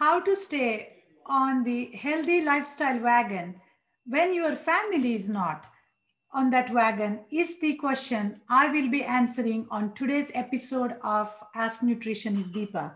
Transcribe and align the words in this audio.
how 0.00 0.18
to 0.18 0.34
stay 0.34 0.88
on 1.26 1.62
the 1.62 1.90
healthy 1.94 2.42
lifestyle 2.42 2.98
wagon 3.00 3.54
when 4.06 4.32
your 4.34 4.54
family 4.56 5.14
is 5.14 5.28
not 5.28 5.66
on 6.32 6.48
that 6.48 6.72
wagon 6.72 7.20
is 7.30 7.60
the 7.60 7.74
question 7.74 8.40
I 8.48 8.68
will 8.68 8.88
be 8.88 9.04
answering 9.04 9.66
on 9.70 9.92
today's 9.92 10.30
episode 10.32 10.96
of 11.04 11.30
Ask 11.54 11.82
Nutritionist 11.82 12.52
Deepa. 12.52 12.92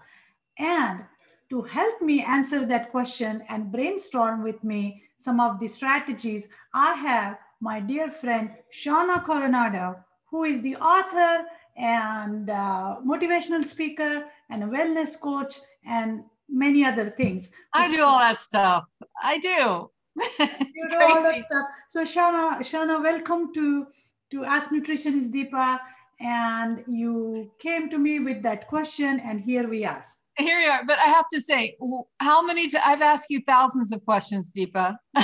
And 0.58 1.04
to 1.50 1.60
help 1.60 2.00
me 2.00 2.24
answer 2.24 2.64
that 2.64 2.90
question 2.90 3.42
and 3.50 3.70
brainstorm 3.70 4.42
with 4.42 4.64
me 4.64 5.02
some 5.18 5.40
of 5.40 5.60
the 5.60 5.68
strategies, 5.68 6.48
I 6.72 6.94
have 6.94 7.38
my 7.60 7.80
dear 7.80 8.10
friend 8.10 8.50
Shauna 8.72 9.22
Coronado, 9.22 9.96
who 10.30 10.44
is 10.44 10.62
the 10.62 10.76
author 10.76 11.44
and 11.76 12.48
uh, 12.48 12.96
motivational 13.06 13.62
speaker 13.62 14.24
and 14.48 14.64
a 14.64 14.66
wellness 14.66 15.20
coach 15.20 15.58
and 15.84 16.24
many 16.48 16.84
other 16.84 17.06
things. 17.06 17.50
I 17.72 17.90
do 17.90 18.02
all 18.02 18.18
that 18.18 18.40
stuff. 18.40 18.84
I 19.22 19.38
do. 19.38 19.90
you 20.38 20.88
know 20.88 21.06
all 21.08 21.22
that 21.22 21.44
stuff. 21.44 21.66
So 21.88 22.02
Shauna, 22.02 22.58
Shauna, 22.58 23.02
welcome 23.02 23.52
to 23.54 23.86
to 24.30 24.44
Ask 24.44 24.70
Nutritionist 24.70 25.32
Deepa. 25.32 25.78
And 26.20 26.84
you 26.86 27.50
came 27.58 27.90
to 27.90 27.98
me 27.98 28.20
with 28.20 28.42
that 28.42 28.68
question, 28.68 29.20
and 29.20 29.40
here 29.40 29.68
we 29.68 29.84
are. 29.84 30.04
Here 30.38 30.58
we 30.58 30.66
are. 30.66 30.84
But 30.86 30.98
I 30.98 31.06
have 31.06 31.28
to 31.32 31.40
say, 31.40 31.76
how 32.20 32.42
many? 32.42 32.68
i 32.74 32.92
I've 32.92 33.02
asked 33.02 33.26
you 33.30 33.40
thousands 33.46 33.92
of 33.92 34.04
questions, 34.04 34.52
Deepa. 34.56 34.96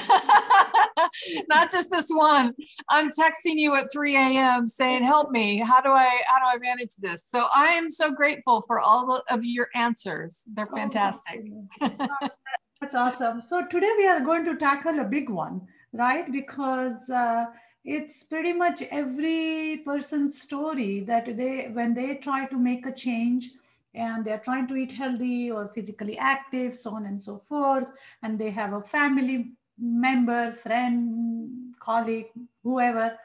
Not 1.48 1.70
just 1.70 1.91
this 1.91 2.09
one. 2.10 2.55
I'm 2.88 3.10
texting 3.10 3.56
you 3.56 3.74
at 3.77 3.92
3 3.92 4.16
a.m. 4.16 4.66
saying, 4.66 5.05
"Help 5.05 5.30
me! 5.30 5.59
How 5.59 5.80
do 5.80 5.91
I? 5.91 6.23
How 6.27 6.38
do 6.38 6.46
I 6.46 6.59
manage 6.59 6.95
this?" 6.96 7.27
So 7.29 7.46
I 7.55 7.69
am 7.69 7.91
so 7.91 8.10
grateful 8.12 8.62
for 8.62 8.80
all 8.80 9.23
of 9.29 9.45
your 9.45 9.69
answers. 9.74 10.45
They're 10.55 10.69
oh, 10.70 10.77
fantastic. 10.77 11.45
Oh, 11.80 12.29
that's 12.80 12.95
awesome. 12.95 13.41
So 13.41 13.66
today 13.66 13.93
we 13.96 14.06
are 14.06 14.20
going 14.20 14.45
to 14.45 14.56
tackle 14.56 15.01
a 15.01 15.05
big 15.05 15.29
one, 15.29 15.62
right? 15.93 16.30
Because 16.30 17.10
uh, 17.10 17.46
it's 17.84 18.24
pretty 18.24 18.52
much 18.52 18.82
every 18.90 19.82
person's 19.84 20.40
story 20.40 21.01
that 21.01 21.37
they, 21.37 21.71
when 21.73 21.95
they 21.95 22.16
try 22.16 22.46
to 22.46 22.59
make 22.59 22.87
a 22.87 22.93
change 22.93 23.51
and 23.95 24.24
they're 24.24 24.38
trying 24.38 24.68
to 24.68 24.77
eat 24.77 24.93
healthy 24.93 25.51
or 25.51 25.68
physically 25.74 26.16
active, 26.16 26.77
so 26.77 26.95
on 26.95 27.07
and 27.07 27.21
so 27.21 27.38
forth, 27.38 27.90
and 28.23 28.38
they 28.38 28.51
have 28.51 28.73
a 28.73 28.82
family 28.82 29.52
member, 29.81 30.53
friend, 30.53 31.75
colleague, 31.81 32.29
whoever, 32.63 33.17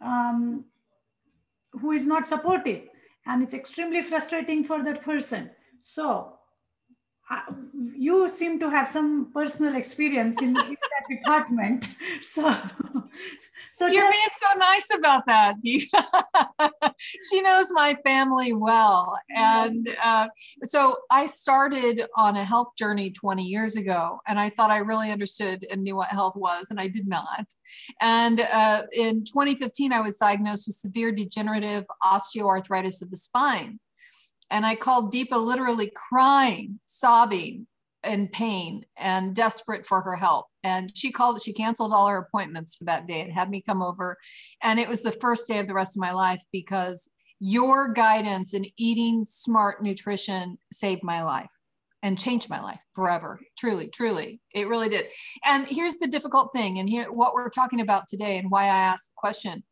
um, 0.00 0.64
who 1.72 1.92
is 1.92 2.06
not 2.06 2.26
supportive. 2.26 2.82
And 3.26 3.42
it's 3.42 3.54
extremely 3.54 4.02
frustrating 4.02 4.64
for 4.64 4.82
that 4.82 5.02
person. 5.02 5.50
So 5.80 6.38
you 7.72 8.28
seem 8.28 8.58
to 8.60 8.70
have 8.70 8.88
some 8.88 9.30
personal 9.32 9.76
experience 9.76 10.40
in, 10.40 10.48
in 10.48 10.54
that 10.54 11.06
department. 11.08 11.86
So, 12.22 12.42
so 13.78 13.86
you're 13.86 14.10
being 14.10 14.28
so 14.40 14.58
nice 14.58 14.88
about 14.96 15.22
that. 15.26 15.54
she 17.30 17.42
knows 17.42 17.72
my 17.72 17.96
family 18.04 18.52
well, 18.52 19.16
and 19.34 19.88
uh, 20.02 20.28
so 20.64 20.96
I 21.10 21.26
started 21.26 22.02
on 22.16 22.36
a 22.36 22.44
health 22.44 22.74
journey 22.76 23.10
20 23.10 23.44
years 23.44 23.76
ago, 23.76 24.18
and 24.26 24.38
I 24.38 24.50
thought 24.50 24.70
I 24.70 24.78
really 24.78 25.10
understood 25.10 25.66
and 25.70 25.82
knew 25.82 25.96
what 25.96 26.08
health 26.08 26.34
was, 26.36 26.66
and 26.70 26.80
I 26.80 26.88
did 26.88 27.06
not. 27.06 27.46
And 28.00 28.40
uh, 28.40 28.82
in 28.92 29.24
2015, 29.24 29.92
I 29.92 30.00
was 30.00 30.16
diagnosed 30.16 30.66
with 30.66 30.76
severe 30.76 31.12
degenerative 31.12 31.84
osteoarthritis 32.04 33.02
of 33.02 33.10
the 33.10 33.16
spine 33.16 33.78
and 34.50 34.64
I 34.64 34.76
called 34.76 35.12
Deepa 35.12 35.44
literally 35.44 35.92
crying, 35.94 36.80
sobbing 36.86 37.66
in 38.08 38.28
pain 38.28 38.84
and 38.96 39.34
desperate 39.34 39.86
for 39.86 40.00
her 40.02 40.16
help. 40.16 40.46
And 40.64 40.90
she 40.96 41.12
called, 41.12 41.40
she 41.42 41.52
canceled 41.52 41.92
all 41.92 42.08
her 42.08 42.18
appointments 42.18 42.74
for 42.74 42.84
that 42.84 43.06
day 43.06 43.20
and 43.20 43.32
had 43.32 43.50
me 43.50 43.62
come 43.62 43.82
over. 43.82 44.16
And 44.62 44.80
it 44.80 44.88
was 44.88 45.02
the 45.02 45.12
first 45.12 45.46
day 45.46 45.58
of 45.58 45.68
the 45.68 45.74
rest 45.74 45.96
of 45.96 46.00
my 46.00 46.12
life 46.12 46.42
because 46.52 47.08
your 47.40 47.92
guidance 47.92 48.54
in 48.54 48.66
eating 48.76 49.24
smart 49.26 49.82
nutrition 49.82 50.58
saved 50.72 51.02
my 51.04 51.22
life 51.22 51.50
and 52.02 52.18
changed 52.18 52.48
my 52.48 52.60
life 52.60 52.80
forever. 52.94 53.40
Truly, 53.58 53.88
truly, 53.88 54.40
it 54.54 54.68
really 54.68 54.88
did. 54.88 55.06
And 55.44 55.66
here's 55.66 55.98
the 55.98 56.06
difficult 56.06 56.52
thing, 56.52 56.78
and 56.78 56.88
here 56.88 57.10
what 57.10 57.34
we're 57.34 57.48
talking 57.48 57.80
about 57.80 58.08
today, 58.08 58.38
and 58.38 58.50
why 58.50 58.64
I 58.64 58.78
asked 58.78 59.08
the 59.08 59.16
question. 59.16 59.64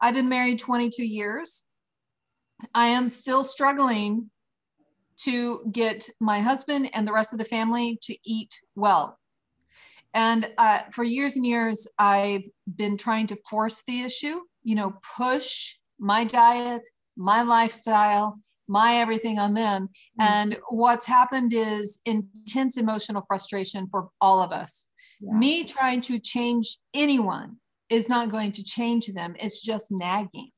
I've 0.00 0.14
been 0.14 0.28
married 0.28 0.58
22 0.58 1.04
years. 1.04 1.64
I 2.74 2.88
am 2.88 3.08
still 3.08 3.44
struggling 3.44 4.30
to 5.24 5.64
get 5.70 6.08
my 6.20 6.40
husband 6.40 6.90
and 6.92 7.06
the 7.06 7.12
rest 7.12 7.32
of 7.32 7.38
the 7.38 7.44
family 7.44 7.98
to 8.02 8.16
eat 8.24 8.52
well. 8.74 9.18
And 10.14 10.52
uh, 10.58 10.80
for 10.90 11.04
years 11.04 11.36
and 11.36 11.46
years, 11.46 11.88
I've 11.98 12.42
been 12.76 12.96
trying 12.96 13.26
to 13.28 13.38
force 13.48 13.82
the 13.86 14.02
issue, 14.02 14.40
you 14.62 14.74
know, 14.74 14.94
push 15.16 15.76
my 15.98 16.24
diet, 16.24 16.86
my 17.16 17.42
lifestyle, 17.42 18.38
my 18.68 18.96
everything 18.96 19.38
on 19.38 19.54
them. 19.54 19.88
Mm-hmm. 20.20 20.22
And 20.22 20.58
what's 20.68 21.06
happened 21.06 21.52
is 21.54 22.00
intense 22.04 22.76
emotional 22.76 23.24
frustration 23.26 23.88
for 23.90 24.08
all 24.20 24.42
of 24.42 24.52
us. 24.52 24.88
Yeah. 25.20 25.32
Me 25.34 25.64
trying 25.64 26.00
to 26.02 26.18
change 26.18 26.78
anyone 26.94 27.56
is 27.88 28.08
not 28.08 28.30
going 28.30 28.52
to 28.52 28.64
change 28.64 29.06
them, 29.08 29.36
it's 29.38 29.60
just 29.60 29.92
nagging. 29.92 30.50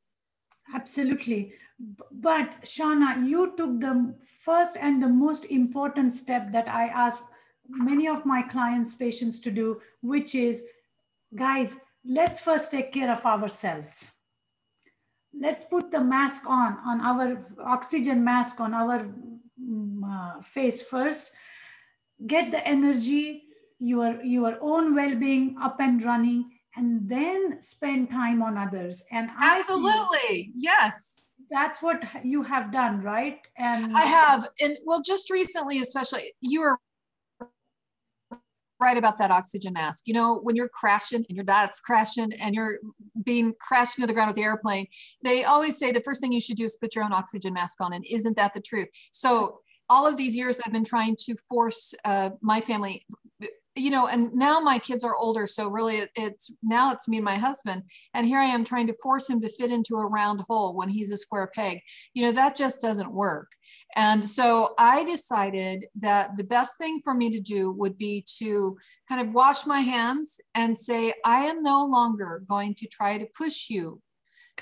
Absolutely. 0.75 1.52
But 1.79 2.62
Shauna, 2.62 3.29
you 3.29 3.55
took 3.57 3.81
the 3.81 4.15
first 4.39 4.77
and 4.81 5.03
the 5.03 5.09
most 5.09 5.47
important 5.47 6.12
step 6.12 6.53
that 6.53 6.69
I 6.69 6.87
ask 6.87 7.27
many 7.69 8.07
of 8.09 8.25
my 8.25 8.43
clients, 8.43 8.95
patients 8.95 9.41
to 9.41 9.51
do, 9.51 9.81
which 10.01 10.35
is, 10.35 10.65
guys, 11.35 11.81
let's 12.05 12.41
first 12.41 12.71
take 12.71 12.93
care 12.93 13.11
of 13.11 13.25
ourselves. 13.27 14.12
Let's 15.37 15.65
put 15.65 15.91
the 15.91 16.01
mask 16.01 16.45
on, 16.47 16.79
on 16.87 17.01
our 17.01 17.45
oxygen 17.65 18.23
mask 18.23 18.61
on 18.61 18.73
our 18.73 19.01
um, 19.01 20.05
uh, 20.05 20.41
face 20.43 20.81
first. 20.81 21.33
Get 22.25 22.53
the 22.53 22.65
energy, 22.67 23.43
your, 23.81 24.23
your 24.23 24.59
own 24.61 24.95
well-being 24.95 25.56
up 25.61 25.81
and 25.81 26.01
running, 26.05 26.53
and 26.77 27.09
then 27.09 27.61
spend 27.61 28.11
time 28.11 28.43
on 28.43 28.56
others. 28.56 29.05
And 29.11 29.29
absolutely, 29.41 30.53
yes 30.55 31.21
that's 31.54 31.81
what 31.81 32.03
you 32.25 32.42
have 32.42 32.72
done, 32.72 33.00
right? 33.00 33.38
And 33.56 33.97
I 33.97 34.03
have, 34.03 34.48
and 34.60 34.76
well, 34.84 35.00
just 35.00 35.31
recently, 35.31 35.81
especially, 35.81 36.34
you 36.41 36.60
were 36.60 36.78
right 38.81 38.97
about 38.97 39.19
that 39.19 39.31
oxygen 39.31 39.72
mask. 39.72 40.03
You 40.06 40.14
know, 40.14 40.41
when 40.43 40.56
you're 40.56 40.69
crashing 40.69 41.25
and 41.28 41.37
your 41.37 41.44
dad's 41.44 41.78
crashing 41.78 42.32
and 42.34 42.56
you're 42.56 42.78
being 43.25 43.54
crashed 43.60 43.97
into 43.97 44.09
the 44.09 44.12
ground 44.12 44.31
with 44.31 44.37
the 44.37 44.43
airplane, 44.43 44.88
they 45.22 45.44
always 45.44 45.78
say 45.78 45.93
the 45.93 46.00
first 46.00 46.20
thing 46.20 46.32
you 46.32 46.41
should 46.41 46.56
do 46.56 46.64
is 46.64 46.76
put 46.76 46.97
your 46.97 47.04
own 47.04 47.12
oxygen 47.12 47.54
mask 47.54 47.81
on. 47.81 47.93
And 47.93 48.04
isn't 48.10 48.37
that 48.37 48.53
the 48.53 48.60
truth? 48.60 48.88
So 49.12 49.60
all 49.88 50.09
of 50.09 50.16
these 50.16 50.34
years, 50.34 50.60
I've 50.66 50.72
been 50.72 50.84
trying 50.84 51.14
to 51.26 51.37
force 51.48 51.94
uh, 52.04 52.31
my 52.41 52.60
family 52.60 53.06
you 53.77 53.91
know 53.91 54.07
and 54.07 54.33
now 54.35 54.61
my 54.61 54.79
kids 54.79 55.03
are 55.03 55.17
older 55.17 55.47
so 55.47 55.69
really 55.69 56.07
it's 56.15 56.55
now 56.62 56.93
it's 56.93 57.09
me 57.09 57.17
and 57.17 57.25
my 57.25 57.37
husband 57.37 57.83
and 58.15 58.27
here 58.27 58.39
i 58.39 58.45
am 58.45 58.65
trying 58.65 58.87
to 58.87 58.95
force 59.03 59.29
him 59.29 59.41
to 59.41 59.49
fit 59.49 59.73
into 59.73 59.97
a 59.97 60.07
round 60.07 60.43
hole 60.49 60.77
when 60.77 60.89
he's 60.89 61.11
a 61.11 61.17
square 61.17 61.51
peg. 61.55 61.81
You 62.15 62.23
know 62.23 62.33
that 62.33 62.57
just 62.57 62.81
doesn't 62.81 63.12
work. 63.12 63.51
And 63.97 64.27
so 64.27 64.75
i 64.79 65.05
decided 65.05 65.87
that 65.97 66.37
the 66.37 66.45
best 66.45 66.79
thing 66.79 67.01
for 67.03 67.15
me 67.15 67.31
to 67.31 67.41
do 67.41 67.73
would 67.73 67.99
be 67.99 68.25
to 68.39 68.77
kind 69.09 69.27
of 69.27 69.35
wash 69.35 69.67
my 69.67 69.81
hands 69.81 70.41
and 70.55 70.79
say 70.79 71.12
i 71.25 71.45
am 71.45 71.62
no 71.62 71.85
longer 71.85 72.43
going 72.49 72.75
to 72.75 72.87
try 72.89 73.19
to 73.19 73.27
push 73.37 73.71
you 73.71 74.01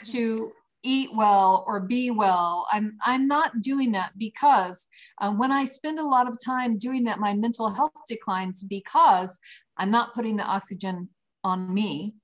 to 0.04 0.52
eat 0.82 1.10
well 1.14 1.64
or 1.66 1.80
be 1.80 2.10
well. 2.10 2.66
I'm 2.72 2.96
I'm 3.04 3.26
not 3.26 3.62
doing 3.62 3.92
that 3.92 4.12
because 4.18 4.86
uh, 5.20 5.32
when 5.32 5.52
I 5.52 5.64
spend 5.64 5.98
a 5.98 6.06
lot 6.06 6.28
of 6.28 6.38
time 6.44 6.78
doing 6.78 7.04
that, 7.04 7.18
my 7.18 7.34
mental 7.34 7.70
health 7.70 7.92
declines 8.08 8.62
because 8.62 9.38
I'm 9.76 9.90
not 9.90 10.14
putting 10.14 10.36
the 10.36 10.44
oxygen 10.44 11.08
on 11.44 11.72
me. 11.72 12.14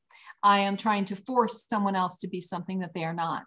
I 0.42 0.60
am 0.60 0.76
trying 0.76 1.04
to 1.06 1.16
force 1.16 1.66
someone 1.68 1.96
else 1.96 2.18
to 2.18 2.28
be 2.28 2.40
something 2.40 2.78
that 2.80 2.94
they 2.94 3.04
are 3.04 3.14
not, 3.14 3.44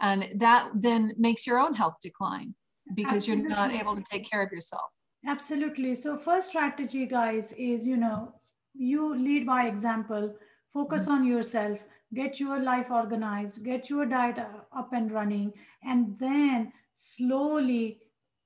and 0.00 0.28
that 0.36 0.70
then 0.74 1.12
makes 1.16 1.46
your 1.46 1.58
own 1.58 1.74
health 1.74 1.96
decline 2.02 2.54
because 2.94 3.28
Absolutely. 3.28 3.42
you're 3.42 3.50
not 3.50 3.72
able 3.72 3.94
to 3.94 4.02
take 4.10 4.28
care 4.28 4.42
of 4.42 4.50
yourself. 4.50 4.90
Absolutely. 5.26 5.94
So 5.94 6.16
first 6.16 6.48
strategy, 6.48 7.06
guys, 7.06 7.52
is 7.52 7.86
you 7.86 7.96
know 7.96 8.34
you 8.74 9.14
lead 9.14 9.46
by 9.46 9.66
example. 9.66 10.34
Focus 10.72 11.02
mm-hmm. 11.02 11.12
on 11.12 11.26
yourself 11.26 11.84
get 12.14 12.38
your 12.38 12.60
life 12.62 12.90
organized, 12.90 13.64
get 13.64 13.88
your 13.88 14.06
diet 14.06 14.38
up 14.76 14.92
and 14.92 15.10
running, 15.10 15.52
and 15.82 16.18
then 16.18 16.72
slowly, 16.94 18.00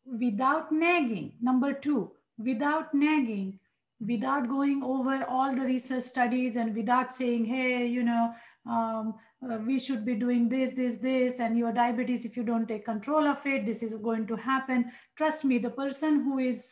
without 0.04 0.70
nagging, 0.70 1.32
number 1.40 1.72
two, 1.72 2.12
without 2.38 2.94
nagging, 2.94 3.58
without 4.00 4.48
going 4.48 4.82
over 4.82 5.24
all 5.24 5.54
the 5.54 5.62
research 5.62 6.04
studies 6.04 6.56
and 6.56 6.76
without 6.76 7.14
saying, 7.14 7.44
hey, 7.44 7.86
you 7.86 8.02
know, 8.02 8.32
um, 8.68 9.14
uh, 9.42 9.58
we 9.66 9.78
should 9.78 10.04
be 10.04 10.14
doing 10.14 10.48
this, 10.48 10.74
this, 10.74 10.98
this, 10.98 11.40
and 11.40 11.58
your 11.58 11.72
diabetes, 11.72 12.24
if 12.24 12.36
you 12.36 12.42
don't 12.42 12.66
take 12.66 12.84
control 12.84 13.26
of 13.26 13.44
it, 13.46 13.66
this 13.66 13.82
is 13.82 13.94
going 13.94 14.26
to 14.26 14.36
happen. 14.36 14.90
Trust 15.16 15.44
me, 15.44 15.58
the 15.58 15.70
person 15.70 16.22
who 16.22 16.38
is 16.38 16.64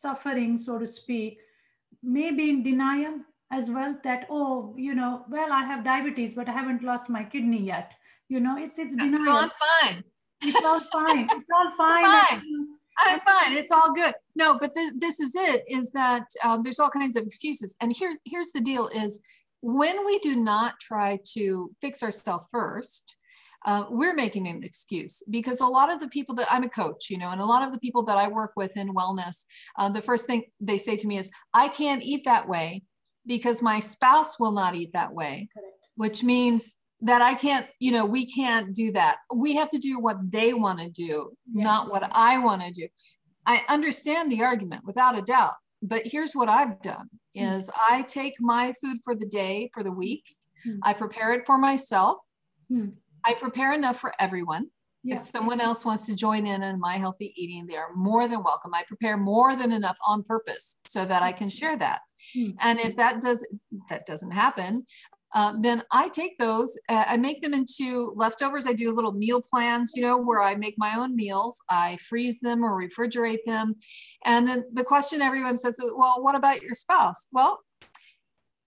suffering, 0.00 0.58
so 0.58 0.78
to 0.78 0.86
speak, 0.86 1.38
may 2.02 2.30
be 2.30 2.50
in 2.50 2.62
denial 2.62 3.20
as 3.54 3.70
well 3.70 3.96
that, 4.02 4.26
oh, 4.30 4.74
you 4.76 4.94
know, 4.94 5.24
well, 5.30 5.52
I 5.52 5.62
have 5.64 5.84
diabetes, 5.84 6.34
but 6.34 6.48
I 6.48 6.52
haven't 6.52 6.82
lost 6.82 7.08
my 7.08 7.22
kidney 7.22 7.62
yet. 7.62 7.92
You 8.28 8.40
know, 8.40 8.56
it's 8.58 8.78
it's 8.78 8.96
denial. 8.96 9.22
It's 9.22 9.28
all 9.30 9.50
fine. 9.82 10.04
It's 10.42 10.64
all 10.64 10.80
fine. 10.92 11.28
It's 11.30 11.50
all 11.56 11.70
fine. 11.76 12.04
fine. 12.04 12.42
I'm 12.98 13.20
fine. 13.20 13.56
It's 13.56 13.70
all 13.70 13.92
good. 13.92 14.14
No, 14.34 14.58
but 14.58 14.74
th- 14.74 14.94
this 14.96 15.20
is 15.20 15.34
it. 15.34 15.62
Is 15.68 15.90
that 15.92 16.26
um, 16.42 16.62
there's 16.62 16.80
all 16.80 16.90
kinds 16.90 17.16
of 17.16 17.24
excuses, 17.24 17.76
and 17.80 17.94
here 17.94 18.16
here's 18.24 18.52
the 18.52 18.60
deal: 18.60 18.88
is 18.88 19.22
when 19.60 20.04
we 20.04 20.18
do 20.18 20.36
not 20.36 20.80
try 20.80 21.18
to 21.34 21.70
fix 21.80 22.02
ourselves 22.02 22.46
first, 22.50 23.16
uh, 23.66 23.84
we're 23.90 24.14
making 24.14 24.46
an 24.46 24.62
excuse 24.62 25.22
because 25.30 25.60
a 25.60 25.66
lot 25.66 25.92
of 25.92 26.00
the 26.00 26.08
people 26.08 26.34
that 26.36 26.48
I'm 26.50 26.64
a 26.64 26.68
coach, 26.68 27.08
you 27.10 27.18
know, 27.18 27.30
and 27.30 27.40
a 27.40 27.46
lot 27.46 27.64
of 27.66 27.72
the 27.72 27.78
people 27.78 28.02
that 28.04 28.18
I 28.18 28.28
work 28.28 28.52
with 28.56 28.76
in 28.76 28.94
wellness, 28.94 29.44
uh, 29.78 29.88
the 29.88 30.02
first 30.02 30.26
thing 30.26 30.44
they 30.60 30.78
say 30.78 30.96
to 30.96 31.06
me 31.06 31.18
is, 31.18 31.30
I 31.52 31.68
can't 31.68 32.02
eat 32.02 32.24
that 32.24 32.48
way 32.48 32.82
because 33.26 33.62
my 33.62 33.80
spouse 33.80 34.38
will 34.38 34.52
not 34.52 34.74
eat 34.74 34.92
that 34.92 35.12
way, 35.12 35.48
Correct. 35.52 35.76
which 35.96 36.22
means 36.22 36.76
that 37.00 37.22
I 37.22 37.34
can't, 37.34 37.66
you 37.80 37.92
know, 37.92 38.06
we 38.06 38.26
can't 38.26 38.74
do 38.74 38.92
that. 38.92 39.18
We 39.34 39.54
have 39.56 39.70
to 39.70 39.78
do 39.78 39.98
what 39.98 40.16
they 40.30 40.54
want 40.54 40.78
to 40.80 40.90
do, 40.90 41.32
yeah. 41.52 41.64
not 41.64 41.90
what 41.90 42.08
I 42.12 42.38
want 42.38 42.62
to 42.62 42.72
do. 42.72 42.88
I 43.46 43.62
understand 43.68 44.32
the 44.32 44.42
argument 44.42 44.84
without 44.84 45.18
a 45.18 45.22
doubt, 45.22 45.54
but 45.82 46.02
here's 46.04 46.34
what 46.34 46.48
I've 46.48 46.80
done 46.80 47.08
hmm. 47.36 47.42
is 47.42 47.70
I 47.88 48.02
take 48.02 48.34
my 48.40 48.72
food 48.82 48.98
for 49.04 49.14
the 49.14 49.26
day, 49.26 49.70
for 49.74 49.82
the 49.82 49.92
week, 49.92 50.24
mm. 50.66 50.78
I 50.82 50.94
prepare 50.94 51.32
it 51.34 51.44
for 51.46 51.58
myself. 51.58 52.18
Mm. 52.72 52.94
I 53.26 53.34
prepare 53.34 53.72
enough 53.72 53.98
for 53.98 54.12
everyone. 54.18 54.68
Yeah. 55.06 55.14
If 55.14 55.20
someone 55.20 55.60
else 55.60 55.84
wants 55.84 56.06
to 56.06 56.16
join 56.16 56.46
in 56.46 56.62
on 56.62 56.80
my 56.80 56.96
healthy 56.96 57.34
eating, 57.36 57.66
they 57.66 57.76
are 57.76 57.94
more 57.94 58.26
than 58.26 58.42
welcome. 58.42 58.72
I 58.72 58.84
prepare 58.88 59.18
more 59.18 59.54
than 59.54 59.70
enough 59.70 59.98
on 60.06 60.22
purpose 60.22 60.76
so 60.86 61.04
that 61.04 61.22
I 61.22 61.30
can 61.30 61.50
share 61.50 61.76
that. 61.76 62.00
Mm-hmm. 62.34 62.56
And 62.60 62.80
if 62.80 62.96
that 62.96 63.20
does 63.20 63.46
that 63.90 64.06
doesn't 64.06 64.30
happen, 64.30 64.86
uh, 65.34 65.52
then 65.60 65.82
I 65.90 66.08
take 66.08 66.38
those, 66.38 66.78
uh, 66.88 67.04
I 67.06 67.16
make 67.16 67.42
them 67.42 67.54
into 67.54 68.12
leftovers. 68.14 68.66
I 68.66 68.72
do 68.72 68.92
little 68.92 69.12
meal 69.12 69.42
plans, 69.42 69.92
you 69.94 70.02
know, 70.02 70.16
where 70.16 70.40
I 70.40 70.54
make 70.54 70.76
my 70.78 70.94
own 70.96 71.16
meals. 71.16 71.60
I 71.68 71.96
freeze 71.96 72.38
them 72.40 72.64
or 72.64 72.80
refrigerate 72.80 73.44
them. 73.44 73.74
And 74.24 74.46
then 74.46 74.64
the 74.72 74.84
question 74.84 75.20
everyone 75.20 75.58
says, 75.58 75.78
well, 75.96 76.22
what 76.22 76.36
about 76.36 76.62
your 76.62 76.74
spouse? 76.74 77.26
Well, 77.32 77.58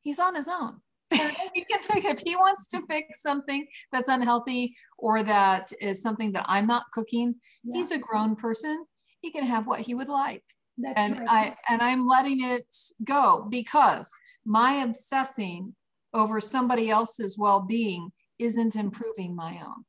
he's 0.04 0.20
on 0.20 0.36
his 0.36 0.50
own. 0.50 0.82
He 1.12 1.64
can 1.64 1.80
pick 1.90 2.06
if 2.06 2.20
he 2.20 2.36
wants 2.36 2.68
to 2.70 2.82
fix 2.82 3.22
something 3.22 3.66
that's 3.92 4.10
unhealthy 4.10 4.76
or 4.98 5.24
that 5.24 5.72
is 5.80 6.02
something 6.02 6.32
that 6.34 6.46
I'm 6.48 6.68
not 6.68 6.86
cooking. 6.92 7.36
Yeah. 7.64 7.78
He's 7.78 7.92
a 7.92 7.98
grown 7.98 8.36
person. 8.36 8.86
He 9.22 9.32
can 9.32 9.46
have 9.46 9.68
what 9.68 9.80
he 9.80 9.94
would 9.96 10.10
like. 10.10 10.44
That's 10.78 11.00
and 11.00 11.20
right. 11.20 11.30
I 11.30 11.58
and 11.70 11.82
I'm 11.82 12.08
letting 12.08 12.44
it 12.44 12.68
go 13.04 13.48
because 13.50 14.12
my 14.46 14.84
obsessing 14.84 15.76
over 16.14 16.40
somebody 16.40 16.90
else's 16.90 17.38
well-being 17.38 18.12
isn't 18.40 18.76
improving 18.76 19.36
my 19.36 19.60
own. 19.66 19.84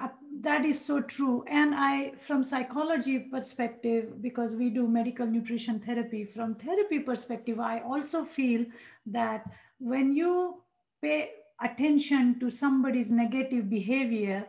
Uh, 0.00 0.08
that 0.40 0.64
is 0.64 0.80
so 0.80 1.00
true 1.00 1.42
and 1.48 1.74
i 1.74 2.12
from 2.16 2.44
psychology 2.44 3.18
perspective 3.18 4.22
because 4.22 4.54
we 4.54 4.70
do 4.70 4.86
medical 4.86 5.26
nutrition 5.26 5.80
therapy 5.80 6.24
from 6.24 6.54
therapy 6.54 7.00
perspective 7.00 7.58
i 7.58 7.80
also 7.80 8.22
feel 8.22 8.64
that 9.04 9.44
when 9.78 10.14
you 10.14 10.62
pay 11.02 11.30
attention 11.62 12.38
to 12.40 12.50
somebody's 12.50 13.10
negative 13.10 13.68
behavior, 13.68 14.46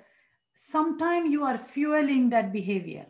sometimes 0.53 1.31
you 1.31 1.43
are 1.43 1.57
fueling 1.57 2.29
that 2.29 2.51
behavior 2.51 3.05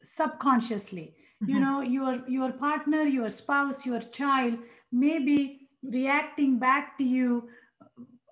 subconsciously. 0.00 1.14
Mm-hmm. 1.42 1.52
You 1.52 1.60
know, 1.60 1.80
your 1.80 2.22
your 2.28 2.52
partner, 2.52 3.02
your 3.02 3.28
spouse, 3.28 3.84
your 3.84 4.00
child 4.00 4.58
may 4.92 5.18
be 5.18 5.68
reacting 5.82 6.58
back 6.58 6.96
to 6.98 7.04
you 7.04 7.48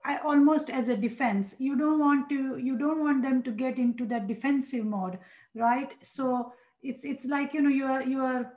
I, 0.04 0.18
almost 0.18 0.70
as 0.70 0.88
a 0.88 0.96
defense 0.96 1.56
you 1.58 1.76
don't 1.76 1.98
want 1.98 2.28
to 2.30 2.56
you 2.58 2.78
don't 2.78 3.00
want 3.00 3.22
them 3.22 3.42
to 3.42 3.50
get 3.50 3.78
into 3.78 4.06
that 4.06 4.26
defensive 4.26 4.84
mode 4.84 5.18
right 5.54 5.92
so 6.00 6.52
it's 6.82 7.04
it's 7.04 7.24
like 7.24 7.52
you 7.52 7.60
know 7.60 7.70
you 7.70 7.84
are 7.84 8.02
you 8.02 8.20
are 8.20 8.52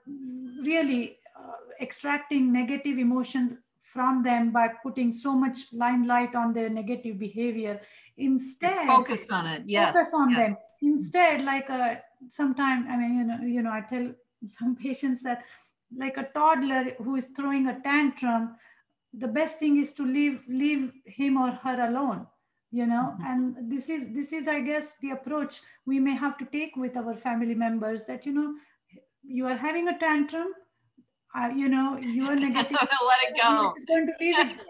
really 0.64 1.18
uh, 1.38 1.54
extracting 1.82 2.54
negative 2.54 2.98
emotions 2.98 3.56
from 3.94 4.24
them 4.24 4.52
by 4.52 4.68
putting 4.68 5.12
so 5.12 5.34
much 5.36 5.72
limelight 5.72 6.36
on 6.36 6.54
their 6.54 6.70
negative 6.70 7.20
behavior 7.20 7.80
instead 8.18 8.88
focus 8.88 9.28
on 9.30 9.46
it 9.46 9.64
yes 9.66 9.94
focus 9.94 10.14
on 10.14 10.30
yes. 10.30 10.40
them 10.40 10.58
instead 10.82 11.44
like 11.44 11.70
a 11.70 11.84
uh, 11.84 11.96
sometime 12.30 12.86
i 12.90 12.98
mean 12.98 13.14
you 13.20 13.24
know 13.24 13.40
you 13.56 13.62
know 13.62 13.72
i 13.72 13.82
tell 13.82 14.12
some 14.48 14.76
patients 14.88 15.24
that 15.24 15.44
like 16.04 16.18
a 16.18 16.28
toddler 16.34 16.84
who 17.04 17.16
is 17.16 17.28
throwing 17.38 17.68
a 17.68 17.80
tantrum 17.82 18.56
the 19.14 19.28
best 19.28 19.60
thing 19.60 19.78
is 19.78 19.94
to 19.94 20.06
leave 20.06 20.42
leave 20.48 20.92
him 21.06 21.38
or 21.38 21.52
her 21.52 21.78
alone 21.88 22.26
you 22.72 22.86
know 22.88 23.06
mm-hmm. 23.14 23.32
and 23.32 23.72
this 23.72 23.90
is 23.90 24.10
this 24.14 24.34
is 24.34 24.48
i 24.48 24.60
guess 24.60 24.98
the 24.98 25.12
approach 25.12 25.62
we 25.86 26.00
may 26.00 26.16
have 26.16 26.38
to 26.38 26.46
take 26.46 26.76
with 26.76 26.98
our 26.98 27.16
family 27.16 27.54
members 27.54 28.06
that 28.06 28.26
you 28.26 28.34
know 28.34 28.54
you 29.24 29.46
are 29.46 29.58
having 29.58 29.88
a 29.88 29.98
tantrum 30.00 30.48
uh, 31.36 31.50
you 31.56 31.70
know, 31.70 31.98
you 31.98 32.26
are 32.28 32.36
negative. 32.36 32.72
Let 32.72 33.20
it 33.24 33.42
go. 33.42 33.74
We're 33.74 33.76
just 33.76 33.88
going 33.88 34.08
to 34.08 34.14
leave 34.20 34.40
it 34.40 34.58
there. 34.58 34.68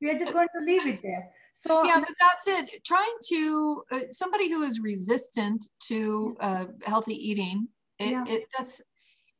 We 0.00 0.10
are 0.10 0.18
just 0.18 0.32
going 0.32 0.48
to 0.54 0.64
leave 0.64 0.86
it 0.86 1.00
there. 1.02 1.30
So 1.54 1.84
yeah, 1.84 2.00
but 2.00 2.14
that's 2.18 2.48
it. 2.48 2.84
Trying 2.84 3.14
to 3.28 3.82
uh, 3.92 4.00
somebody 4.08 4.50
who 4.50 4.62
is 4.62 4.80
resistant 4.80 5.68
to 5.88 6.36
uh, 6.40 6.64
healthy 6.82 7.14
eating, 7.14 7.68
it, 7.98 8.10
yeah. 8.10 8.24
it, 8.26 8.44
that's 8.56 8.82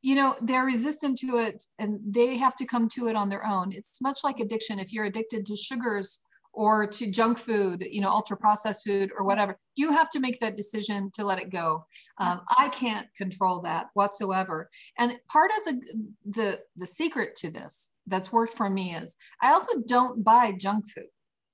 you 0.03 0.14
know 0.14 0.37
they're 0.43 0.64
resistant 0.64 1.19
to 1.19 1.38
it, 1.38 1.64
and 1.79 1.99
they 2.06 2.37
have 2.37 2.55
to 2.56 2.67
come 2.67 2.88
to 2.91 3.08
it 3.08 3.17
on 3.17 3.29
their 3.29 3.47
own. 3.47 3.73
It's 3.73 4.00
much 4.03 4.20
like 4.25 4.41
addiction. 4.41 4.79
If 4.79 4.93
you're 4.93 5.06
addicted 5.06 5.47
to 5.47 5.56
sugars 5.56 6.20
or 6.53 6.87
to 6.87 7.11
junk 7.11 7.39
food, 7.39 7.87
you 7.91 8.01
know, 8.01 8.11
ultra 8.11 8.37
processed 8.37 8.85
food 8.85 9.11
or 9.17 9.25
whatever, 9.25 9.59
you 9.75 9.91
have 9.91 10.11
to 10.11 10.21
make 10.21 10.39
that 10.41 10.57
decision 10.57 11.11
to 11.15 11.25
let 11.25 11.39
it 11.39 11.51
go. 11.51 11.85
Um, 12.19 12.43
I 12.59 12.69
can't 12.69 13.07
control 13.17 13.61
that 13.63 13.87
whatsoever. 13.95 14.69
And 14.99 15.19
part 15.29 15.51
of 15.59 15.65
the, 15.65 15.81
the, 16.27 16.61
the 16.77 16.87
secret 16.87 17.37
to 17.37 17.51
this 17.51 17.95
that's 18.07 18.33
worked 18.33 18.55
for 18.55 18.69
me 18.69 18.95
is 18.95 19.17
I 19.41 19.53
also 19.53 19.81
don't 19.87 20.23
buy 20.23 20.53
junk 20.53 20.85
food. 20.91 21.09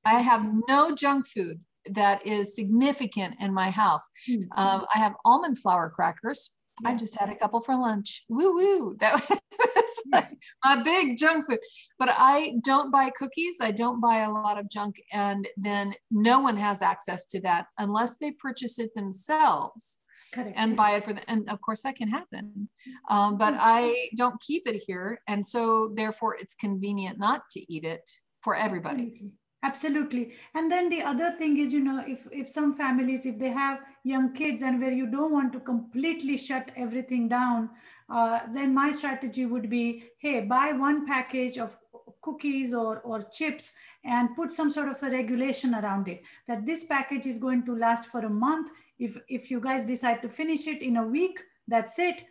I 0.05 0.21
have 0.21 0.49
no 0.69 0.95
junk 0.95 1.27
food 1.27 1.61
that 1.91 2.27
is 2.27 2.55
significant 2.55 3.37
in 3.41 3.53
my 3.55 3.71
house. 3.71 4.09
Mm-hmm. 4.29 4.61
Um, 4.61 4.85
I 4.95 4.99
have 4.99 5.15
almond 5.25 5.59
flour 5.59 5.91
crackers 5.91 6.55
I 6.85 6.95
just 6.95 7.17
had 7.17 7.29
a 7.31 7.37
couple 7.37 7.61
for 7.61 7.77
lunch. 7.77 8.25
Woo 8.29 8.55
woo. 8.55 8.97
That 9.01 9.15
was 9.29 10.03
like 10.13 10.29
a 10.65 10.85
big 10.85 11.19
junk 11.19 11.47
food. 11.49 11.59
But 11.99 12.11
I 12.13 12.55
don't 12.65 12.93
buy 12.93 13.11
cookies. 13.17 13.59
I 13.61 13.73
don't 13.73 14.01
buy 14.01 14.19
a 14.19 14.31
lot 14.31 14.59
of 14.59 14.71
junk. 14.71 15.01
And 15.13 15.49
then 15.57 15.95
no 16.11 16.41
one 16.41 16.57
has 16.57 16.83
access 16.83 17.27
to 17.27 17.41
that 17.43 17.67
unless 17.79 18.17
they 18.17 18.33
purchase 18.33 18.79
it 18.79 18.95
themselves. 18.95 19.99
Correct. 20.31 20.53
and 20.57 20.77
buy 20.77 20.91
it 20.97 21.05
for 21.05 21.15
the 21.15 21.31
and 21.31 21.49
of 21.49 21.59
course 21.63 21.83
that 21.85 21.97
can 21.97 22.09
happen 22.11 22.69
um, 23.09 23.39
but 23.39 23.55
i 23.59 24.11
don't 24.15 24.39
keep 24.43 24.69
it 24.69 24.83
here 24.87 25.23
and 25.27 25.47
so 25.47 25.91
therefore 25.97 26.37
it's 26.39 26.55
convenient 26.55 27.19
not 27.19 27.49
to 27.53 27.73
eat 27.73 27.85
it 27.85 28.03
for 28.43 28.55
everybody 28.55 29.05
Absolutely 29.05 29.31
absolutely. 29.63 30.33
And 30.55 30.71
then 30.71 30.89
the 30.89 31.03
other 31.03 31.31
thing 31.33 31.59
is 31.59 31.73
you 31.73 31.81
know 31.81 32.05
if 32.07 32.27
if 32.31 32.49
some 32.49 32.75
families 32.75 33.27
if 33.27 33.39
they 33.39 33.51
have 33.51 33.81
young 34.05 34.33
kids 34.33 34.63
and 34.63 34.81
where 34.81 34.93
you 34.93 35.07
don't 35.07 35.33
want 35.33 35.53
to 35.53 35.61
completely 35.61 36.37
shut 36.37 36.71
everything 36.77 37.29
down 37.29 37.71
uh, 38.09 38.41
then 38.55 38.73
my 38.73 38.91
strategy 38.91 39.45
would 39.45 39.69
be 39.69 40.05
hey 40.19 40.41
buy 40.41 40.73
one 40.73 41.07
package 41.07 41.59
of 41.59 41.77
cookies 42.23 42.73
or 42.73 43.01
or 43.01 43.23
chips 43.23 43.75
and 44.05 44.35
put 44.37 44.53
some 44.53 44.71
sort 44.71 44.89
of 44.89 45.03
a 45.03 45.11
regulation 45.11 45.75
around 45.75 46.09
it 46.09 46.23
that 46.47 46.65
this 46.65 46.85
package 46.85 47.27
is 47.27 47.39
going 47.39 47.65
to 47.65 47.77
last 47.77 48.09
for 48.09 48.21
a 48.21 48.31
month. 48.31 48.71
If 48.99 49.19
if 49.29 49.51
you 49.51 49.61
guys 49.61 49.85
decide 49.85 50.23
to 50.23 50.29
finish 50.29 50.67
it 50.67 50.83
in 50.83 50.97
a 50.97 51.07
week 51.07 51.41
that's 51.67 51.99
it. 51.99 52.25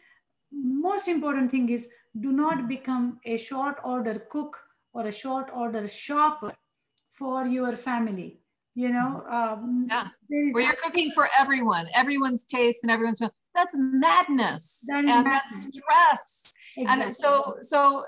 Most 0.51 1.07
important 1.07 1.51
thing 1.51 1.69
is 1.69 1.89
do 2.19 2.31
not 2.31 2.67
become 2.67 3.19
a 3.25 3.37
short 3.37 3.77
order 3.83 4.19
cook 4.31 4.57
or 4.93 5.05
a 5.07 5.11
short 5.11 5.49
order 5.53 5.87
shopper 5.87 6.53
for 7.17 7.45
your 7.47 7.75
family 7.75 8.39
you 8.75 8.89
know 8.89 9.23
um, 9.29 9.87
yeah 9.89 10.07
where 10.29 10.61
you're 10.61 10.81
cooking 10.83 11.09
for 11.11 11.27
everyone 11.37 11.87
everyone's 11.95 12.45
taste 12.45 12.79
and 12.83 12.91
everyone's 12.91 13.19
that's 13.55 13.75
madness 13.77 14.85
that 14.87 14.99
and 14.99 15.07
madness. 15.07 15.33
that's 15.49 15.77
stress 15.77 16.53
exactly. 16.77 17.05
and 17.05 17.13
so 17.13 17.55
so 17.61 18.03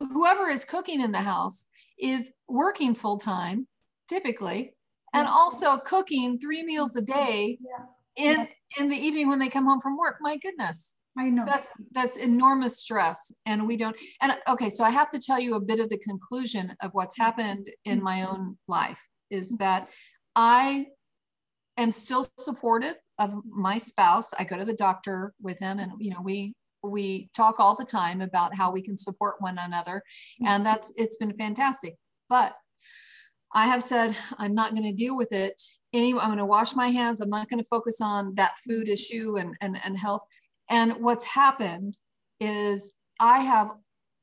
whoever 0.00 0.48
is 0.48 0.64
cooking 0.64 1.00
in 1.00 1.12
the 1.12 1.18
house 1.18 1.66
is 2.00 2.32
working 2.48 2.92
full 2.92 3.18
time 3.18 3.68
typically 4.08 4.74
and 5.14 5.26
yeah. 5.26 5.32
also 5.32 5.78
cooking 5.78 6.38
three 6.38 6.64
meals 6.64 6.96
a 6.96 7.00
day 7.00 7.56
yeah. 7.60 8.30
in 8.32 8.38
yeah. 8.40 8.82
in 8.82 8.88
the 8.88 8.96
evening 8.96 9.28
when 9.28 9.38
they 9.38 9.48
come 9.48 9.64
home 9.64 9.80
from 9.80 9.96
work 9.96 10.16
my 10.20 10.36
goodness 10.38 10.96
I 11.18 11.30
know. 11.30 11.44
That's 11.44 11.72
that's 11.92 12.16
enormous 12.16 12.78
stress. 12.78 13.32
And 13.44 13.66
we 13.66 13.76
don't 13.76 13.96
and 14.22 14.34
okay, 14.48 14.70
so 14.70 14.84
I 14.84 14.90
have 14.90 15.10
to 15.10 15.18
tell 15.18 15.40
you 15.40 15.54
a 15.54 15.60
bit 15.60 15.80
of 15.80 15.90
the 15.90 15.98
conclusion 15.98 16.74
of 16.80 16.92
what's 16.92 17.18
mm-hmm. 17.18 17.24
happened 17.24 17.70
in 17.84 18.02
my 18.02 18.26
own 18.26 18.56
life 18.68 19.00
is 19.30 19.48
mm-hmm. 19.48 19.64
that 19.64 19.90
I 20.36 20.86
am 21.76 21.90
still 21.90 22.24
supportive 22.38 22.94
of 23.18 23.34
my 23.44 23.78
spouse. 23.78 24.32
I 24.38 24.44
go 24.44 24.56
to 24.56 24.64
the 24.64 24.74
doctor 24.74 25.34
with 25.42 25.58
him 25.58 25.80
and 25.80 25.92
you 25.98 26.10
know, 26.10 26.22
we 26.22 26.54
we 26.84 27.28
talk 27.34 27.58
all 27.58 27.74
the 27.74 27.84
time 27.84 28.20
about 28.20 28.56
how 28.56 28.70
we 28.70 28.80
can 28.80 28.96
support 28.96 29.40
one 29.40 29.58
another 29.58 30.02
mm-hmm. 30.40 30.46
and 30.46 30.64
that's 30.64 30.92
it's 30.96 31.16
been 31.16 31.36
fantastic 31.36 31.96
but 32.28 32.54
i 33.52 33.66
have 33.66 33.82
said 33.82 34.16
i'm 34.38 34.54
not 34.54 34.70
going 34.70 34.84
to 34.84 34.92
deal 34.92 35.16
with 35.16 35.32
it 35.32 35.60
anyway 35.92 36.20
i'm 36.20 36.28
going 36.28 36.38
to 36.38 36.46
wash 36.46 36.76
my 36.76 36.88
hands 36.88 37.20
i'm 37.20 37.28
not 37.28 37.48
going 37.48 37.60
to 37.60 37.68
focus 37.68 38.00
on 38.00 38.32
that 38.36 38.52
food 38.58 38.88
issue 38.88 39.36
and, 39.38 39.56
and 39.60 39.76
and 39.84 39.98
health 39.98 40.22
and 40.68 40.92
what's 41.00 41.24
happened 41.24 41.98
is 42.40 42.92
i 43.20 43.40
have 43.40 43.72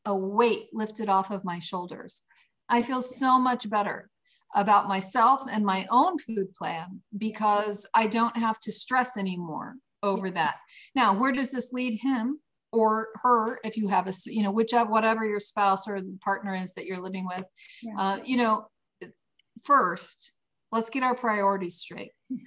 a 0.06 0.16
weight 0.16 0.68
lifted 0.74 1.10
off 1.10 1.32
of 1.32 1.44
my 1.44 1.60
shoulders 1.60 2.24
i 2.70 2.82
feel 2.82 3.02
so 3.02 3.40
much 3.40 3.70
better 3.70 4.10
about 4.56 4.88
myself 4.88 5.42
and 5.52 5.66
my 5.66 5.86
own 5.90 6.18
food 6.18 6.52
plan 6.54 7.02
because 7.18 7.88
i 7.94 8.08
don't 8.08 8.38
have 8.38 8.60
to 8.60 8.72
stress 8.72 9.18
anymore 9.18 9.76
over 10.04 10.30
that 10.30 10.56
now 10.96 11.20
where 11.20 11.32
does 11.32 11.52
this 11.52 11.74
lead 11.74 12.00
him 12.00 12.40
or 12.72 13.08
her 13.24 13.60
if 13.64 13.78
you 13.78 13.88
have 13.88 14.08
a 14.08 14.14
you 14.26 14.44
know 14.44 14.52
whichever 14.52 14.90
whatever 14.90 15.24
your 15.24 15.40
spouse 15.40 15.88
or 15.88 16.00
partner 16.24 16.54
is 16.54 16.74
that 16.74 16.86
you're 16.86 17.02
living 17.02 17.26
with 17.26 17.46
yeah. 17.82 17.94
uh, 17.98 18.18
you 18.26 18.38
know 18.38 18.68
first 19.64 20.34
let's 20.72 20.90
get 20.90 21.04
our 21.04 21.16
priorities 21.16 21.78
straight 21.78 22.12
yeah. 22.30 22.38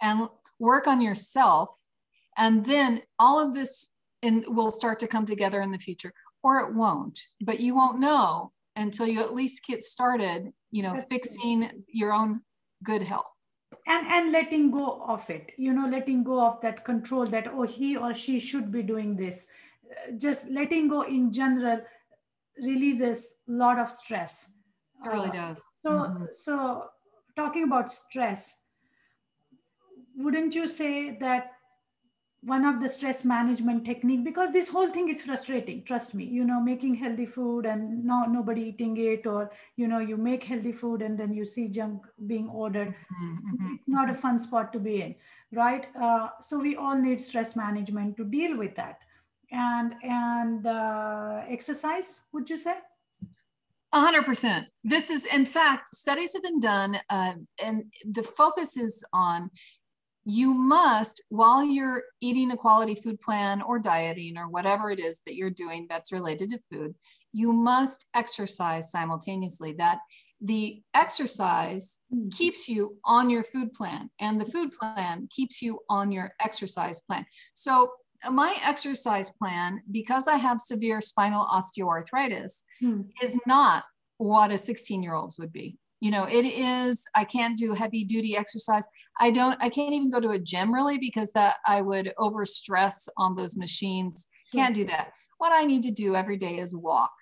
and 0.00 0.28
work 0.58 0.86
on 0.86 1.00
yourself 1.00 1.76
and 2.36 2.64
then 2.64 3.02
all 3.18 3.40
of 3.40 3.54
this 3.54 3.90
in, 4.22 4.44
will 4.48 4.70
start 4.70 4.98
to 5.00 5.06
come 5.06 5.26
together 5.26 5.60
in 5.62 5.70
the 5.70 5.78
future 5.78 6.12
or 6.42 6.60
it 6.60 6.74
won't 6.74 7.18
but 7.40 7.60
you 7.60 7.74
won't 7.74 7.98
know 7.98 8.52
until 8.76 9.06
you 9.06 9.20
at 9.20 9.34
least 9.34 9.66
get 9.66 9.82
started 9.82 10.52
you 10.70 10.82
know 10.82 10.94
That's 10.94 11.08
fixing 11.08 11.84
your 11.88 12.12
own 12.12 12.40
good 12.84 13.02
health 13.02 13.26
and 13.86 14.06
and 14.06 14.32
letting 14.32 14.70
go 14.70 15.02
of 15.06 15.28
it 15.28 15.52
you 15.56 15.72
know 15.72 15.88
letting 15.88 16.22
go 16.22 16.44
of 16.46 16.60
that 16.60 16.84
control 16.84 17.26
that 17.26 17.48
oh 17.48 17.62
he 17.62 17.96
or 17.96 18.14
she 18.14 18.38
should 18.38 18.70
be 18.70 18.82
doing 18.82 19.16
this 19.16 19.48
just 20.16 20.48
letting 20.48 20.88
go 20.88 21.02
in 21.02 21.32
general 21.32 21.80
releases 22.58 23.36
a 23.48 23.52
lot 23.52 23.78
of 23.78 23.90
stress. 23.90 24.52
It 25.04 25.08
really 25.08 25.28
uh, 25.30 25.32
does. 25.32 25.62
So, 25.84 25.90
mm-hmm. 25.90 26.24
so 26.32 26.84
talking 27.36 27.64
about 27.64 27.90
stress, 27.90 28.60
wouldn't 30.16 30.54
you 30.54 30.66
say 30.66 31.16
that 31.18 31.52
one 32.44 32.64
of 32.64 32.80
the 32.82 32.88
stress 32.88 33.24
management 33.24 33.84
technique 33.84 34.24
because 34.24 34.52
this 34.52 34.68
whole 34.68 34.88
thing 34.88 35.08
is 35.08 35.22
frustrating 35.22 35.84
trust 35.84 36.14
me. 36.14 36.24
You 36.24 36.44
know 36.44 36.60
making 36.60 36.96
healthy 36.96 37.26
food 37.26 37.66
and 37.66 38.04
no 38.04 38.24
nobody 38.24 38.62
eating 38.62 38.96
it 38.96 39.26
or 39.26 39.50
you 39.76 39.86
know 39.86 40.00
you 40.00 40.16
make 40.16 40.42
healthy 40.42 40.72
food 40.72 41.02
and 41.02 41.18
then 41.18 41.32
you 41.32 41.44
see 41.44 41.68
junk 41.68 42.02
being 42.26 42.48
ordered. 42.48 42.88
Mm-hmm. 42.88 43.74
it's 43.74 43.88
not 43.88 44.10
a 44.10 44.14
fun 44.14 44.40
spot 44.40 44.72
to 44.72 44.80
be 44.80 45.02
in 45.02 45.14
right? 45.52 45.86
Uh, 46.00 46.28
so 46.40 46.58
we 46.58 46.76
all 46.76 46.96
need 46.96 47.20
stress 47.20 47.54
management 47.54 48.16
to 48.16 48.24
deal 48.24 48.56
with 48.56 48.74
that. 48.76 48.98
And 49.50 49.94
and 50.02 50.66
uh, 50.66 51.42
exercise 51.46 52.22
would 52.32 52.48
you 52.50 52.56
say? 52.56 52.74
100% 53.94 54.64
this 54.82 55.10
is 55.10 55.26
in 55.26 55.44
fact 55.44 55.94
studies 55.94 56.32
have 56.32 56.42
been 56.42 56.58
done 56.60 56.96
uh, 57.10 57.34
and 57.62 57.84
the 58.06 58.22
focus 58.22 58.78
is 58.78 59.04
on 59.12 59.50
you 60.24 60.54
must 60.54 61.22
while 61.30 61.64
you're 61.64 62.02
eating 62.20 62.52
a 62.52 62.56
quality 62.56 62.94
food 62.94 63.18
plan 63.20 63.60
or 63.62 63.78
dieting 63.78 64.36
or 64.36 64.48
whatever 64.48 64.90
it 64.90 65.00
is 65.00 65.20
that 65.26 65.34
you're 65.34 65.50
doing 65.50 65.86
that's 65.88 66.12
related 66.12 66.50
to 66.50 66.58
food 66.70 66.94
you 67.32 67.52
must 67.52 68.06
exercise 68.14 68.90
simultaneously 68.90 69.72
that 69.72 69.98
the 70.40 70.82
exercise 70.94 71.98
mm-hmm. 72.12 72.28
keeps 72.30 72.68
you 72.68 72.96
on 73.04 73.30
your 73.30 73.44
food 73.44 73.72
plan 73.72 74.08
and 74.20 74.40
the 74.40 74.44
food 74.44 74.70
plan 74.72 75.28
keeps 75.30 75.60
you 75.60 75.78
on 75.88 76.12
your 76.12 76.30
exercise 76.40 77.00
plan 77.00 77.24
so 77.52 77.90
my 78.30 78.56
exercise 78.64 79.30
plan, 79.30 79.82
because 79.90 80.28
I 80.28 80.36
have 80.36 80.60
severe 80.60 81.00
spinal 81.00 81.44
osteoarthritis, 81.46 82.64
hmm. 82.80 83.02
is 83.22 83.38
not 83.46 83.84
what 84.18 84.52
a 84.52 84.58
16 84.58 85.02
year 85.02 85.14
old's 85.14 85.38
would 85.38 85.52
be. 85.52 85.78
You 86.00 86.10
know, 86.10 86.24
it 86.24 86.44
is, 86.44 87.04
I 87.14 87.24
can't 87.24 87.56
do 87.58 87.74
heavy 87.74 88.04
duty 88.04 88.36
exercise. 88.36 88.84
I 89.18 89.30
don't, 89.30 89.56
I 89.60 89.68
can't 89.68 89.92
even 89.92 90.10
go 90.10 90.20
to 90.20 90.30
a 90.30 90.38
gym 90.38 90.72
really 90.72 90.98
because 90.98 91.32
that 91.32 91.56
I 91.66 91.80
would 91.80 92.12
over 92.18 92.44
stress 92.44 93.08
on 93.16 93.36
those 93.36 93.56
machines. 93.56 94.26
Can't 94.54 94.74
do 94.74 94.84
that. 94.86 95.12
What 95.38 95.52
I 95.52 95.64
need 95.64 95.82
to 95.84 95.90
do 95.90 96.14
every 96.14 96.36
day 96.36 96.58
is 96.58 96.74
walk. 96.74 97.12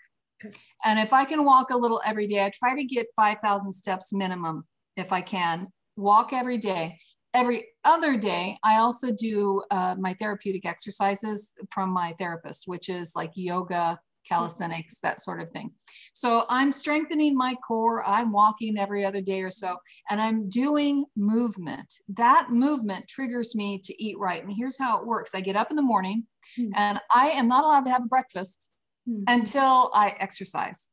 And 0.85 0.99
if 0.99 1.13
I 1.13 1.25
can 1.25 1.45
walk 1.45 1.71
a 1.71 1.77
little 1.77 2.01
every 2.05 2.27
day, 2.27 2.45
I 2.45 2.51
try 2.51 2.75
to 2.75 2.85
get 2.85 3.07
5,000 3.17 3.73
steps 3.73 4.13
minimum 4.13 4.65
if 4.97 5.13
I 5.13 5.21
can. 5.21 5.69
Walk 5.97 6.33
every 6.33 6.59
day 6.59 6.99
every 7.35 7.69
other 7.85 8.17
day, 8.17 8.59
I 8.65 8.77
also 8.77 9.13
do 9.13 9.63
uh, 9.71 9.97
my 9.99 10.15
therapeutic 10.15 10.67
exercises 10.67 11.53
from 11.71 11.91
my 11.91 12.15
therapist, 12.19 12.65
which 12.67 12.89
is 12.89 13.13
like 13.15 13.31
yoga, 13.35 13.99
calisthenics, 14.31 15.01
that 15.01 15.21
sort 15.21 15.43
of 15.43 15.51
thing. 15.51 15.71
So 16.15 16.45
I'm 16.49 16.73
strengthening 16.73 17.37
my 17.37 17.55
core. 17.67 18.07
I'm 18.07 18.33
walking 18.33 18.79
every 18.79 19.05
other 19.05 19.21
day 19.21 19.41
or 19.41 19.51
so, 19.51 19.77
and 20.09 20.21
I'm 20.21 20.49
doing 20.49 21.05
movement. 21.17 21.93
That 22.17 22.49
movement 22.51 23.09
triggers 23.09 23.55
me 23.55 23.81
to 23.85 24.03
eat 24.03 24.19
right. 24.19 24.43
And 24.43 24.53
here's 24.57 24.79
how 24.79 25.01
it 25.01 25.07
works 25.07 25.35
I 25.35 25.41
get 25.41 25.57
up 25.57 25.71
in 25.71 25.77
the 25.77 25.83
morning, 25.83 26.27
mm-hmm. 26.59 26.73
and 26.77 27.01
I 27.15 27.31
am 27.31 27.49
not 27.49 27.65
allowed 27.65 27.85
to 27.85 27.91
have 27.91 28.09
breakfast 28.09 28.71
mm-hmm. 29.11 29.23
until 29.27 29.91
I 29.93 30.15
exercise. 30.19 30.91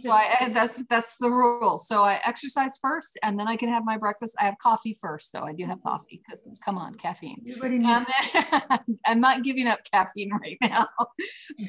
So 0.00 0.10
I, 0.10 0.50
that's 0.52 0.82
that's 0.88 1.16
the 1.18 1.30
rule. 1.30 1.78
So 1.78 2.02
I 2.02 2.20
exercise 2.24 2.78
first, 2.80 3.18
and 3.22 3.38
then 3.38 3.48
I 3.48 3.56
can 3.56 3.68
have 3.68 3.84
my 3.84 3.96
breakfast. 3.96 4.36
I 4.40 4.44
have 4.44 4.56
coffee 4.58 4.96
first, 5.00 5.32
though. 5.32 5.42
I 5.42 5.52
do 5.52 5.66
have 5.66 5.82
coffee 5.82 6.22
because 6.24 6.46
come 6.64 6.78
on, 6.78 6.94
caffeine. 6.94 7.42
Then, 8.32 8.78
I'm 9.06 9.20
not 9.20 9.42
giving 9.42 9.66
up 9.66 9.80
caffeine 9.92 10.30
right 10.42 10.56
now, 10.62 10.86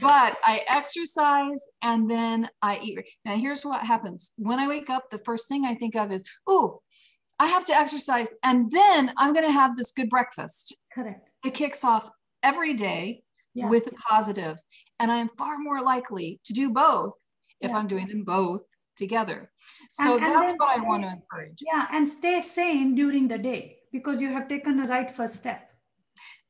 but 0.01 0.37
I 0.45 0.61
exercise 0.67 1.67
and 1.81 2.09
then 2.09 2.49
I 2.61 2.79
eat. 2.81 2.99
Now 3.25 3.35
here's 3.35 3.65
what 3.65 3.81
happens 3.81 4.31
when 4.37 4.59
I 4.59 4.67
wake 4.67 4.89
up. 4.89 5.09
The 5.09 5.19
first 5.19 5.47
thing 5.47 5.65
I 5.65 5.75
think 5.75 5.95
of 5.95 6.11
is, 6.11 6.23
"Ooh, 6.49 6.79
I 7.39 7.47
have 7.47 7.65
to 7.65 7.77
exercise, 7.77 8.31
and 8.43 8.69
then 8.71 9.11
I'm 9.17 9.33
going 9.33 9.45
to 9.45 9.51
have 9.51 9.75
this 9.75 9.91
good 9.91 10.09
breakfast." 10.09 10.77
Correct. 10.93 11.27
It 11.43 11.53
kicks 11.53 11.83
off 11.83 12.09
every 12.43 12.73
day 12.73 13.23
yes. 13.53 13.69
with 13.69 13.87
a 13.87 13.91
positive 13.91 14.57
and 14.99 15.11
I'm 15.11 15.29
far 15.29 15.57
more 15.57 15.81
likely 15.81 16.39
to 16.45 16.53
do 16.53 16.69
both 16.69 17.15
if 17.61 17.71
yeah. 17.71 17.77
I'm 17.77 17.87
doing 17.87 18.07
them 18.07 18.23
both 18.23 18.63
together. 18.95 19.51
So 19.91 20.15
and, 20.15 20.25
and 20.25 20.35
that's 20.35 20.53
what 20.57 20.77
I 20.77 20.81
want 20.81 21.03
to 21.03 21.09
encourage. 21.09 21.59
Yeah, 21.65 21.87
and 21.91 22.07
stay 22.07 22.39
sane 22.41 22.95
during 22.95 23.27
the 23.27 23.37
day 23.37 23.77
because 23.91 24.21
you 24.21 24.31
have 24.33 24.47
taken 24.47 24.77
the 24.77 24.87
right 24.87 25.09
first 25.09 25.35
step. 25.35 25.69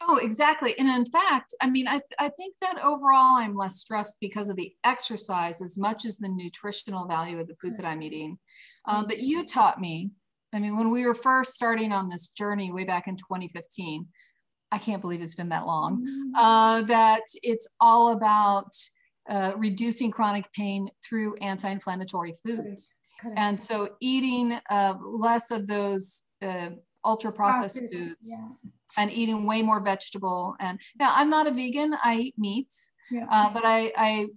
Oh, 0.02 0.18
exactly. 0.18 0.78
And 0.80 0.88
in 0.88 1.06
fact, 1.06 1.54
I 1.62 1.70
mean, 1.70 1.88
I, 1.88 2.00
th- 2.00 2.20
I 2.20 2.30
think 2.30 2.56
that 2.62 2.78
overall 2.84 3.38
I'm 3.38 3.56
less 3.56 3.78
stressed 3.78 4.18
because 4.22 4.48
of 4.48 4.56
the 4.56 4.74
exercise 4.86 5.62
as 5.62 5.78
much 5.78 6.06
as 6.06 6.18
the 6.18 6.30
nutritional 6.30 7.06
value 7.06 7.38
of 7.40 7.48
the 7.48 7.56
foods 7.56 7.78
that 7.78 7.86
I'm 7.86 8.02
eating. 8.02 8.40
Um, 8.86 9.08
but 9.08 9.20
you 9.20 9.46
taught 9.46 9.80
me, 9.80 10.12
I 10.54 10.60
mean, 10.60 10.78
when 10.78 10.90
we 10.90 11.06
were 11.06 11.14
first 11.14 11.54
starting 11.54 11.92
on 11.92 12.08
this 12.08 12.30
journey 12.30 12.72
way 12.72 12.86
back 12.86 13.08
in 13.08 13.18
2015, 13.18 14.08
I 14.72 14.78
can't 14.78 15.02
believe 15.02 15.22
it's 15.22 15.36
been 15.36 15.50
that 15.50 15.66
long, 15.66 16.06
mm. 16.06 16.32
uh, 16.36 16.82
that 16.84 17.24
it's 17.42 17.68
all 17.80 18.12
about 18.12 18.70
uh, 19.30 19.54
reducing 19.58 20.12
chronic 20.12 20.52
pain 20.54 20.90
through 21.08 21.36
anti 21.36 21.70
inflammatory 21.70 22.34
foods. 22.46 22.92
Correct. 23.22 23.38
And 23.38 23.60
so 23.60 23.90
eating 24.00 24.58
uh, 24.70 24.96
less 25.02 25.52
of 25.52 25.68
those 25.68 26.24
uh, 26.42 26.70
ultra 27.04 27.32
processed 27.32 27.82
foods 27.92 28.30
yeah. 28.32 28.48
and 28.98 29.12
eating 29.12 29.46
way 29.46 29.62
more 29.62 29.82
vegetable. 29.82 30.56
And 30.60 30.80
now 31.00 31.12
I'm 31.14 31.30
not 31.30 31.48
a 31.48 31.52
vegan, 31.52 31.96
I 32.04 32.16
eat 32.16 32.36
meats, 32.38 32.92
yeah. 33.12 33.26
Uh, 33.30 33.50
but 33.52 33.66
I, 33.66 33.92
I 33.96 34.28